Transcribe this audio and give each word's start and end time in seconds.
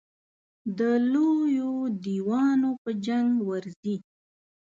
د 0.77 0.79
لویو 1.13 1.73
دېوانو 2.03 2.71
په 2.83 2.91
جنګ 3.05 3.29
ورځي. 3.49 3.95